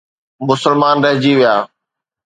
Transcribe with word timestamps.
مسلمان 0.47 0.97
رهجي 1.05 1.33
ويا. 1.37 1.55